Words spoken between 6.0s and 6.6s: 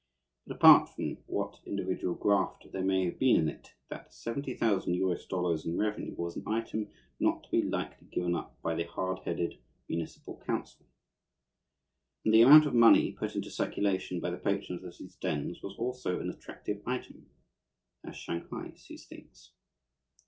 was an